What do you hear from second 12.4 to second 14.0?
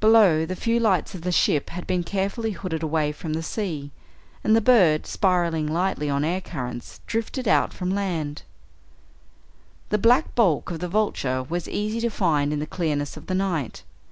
in the clearness of the night.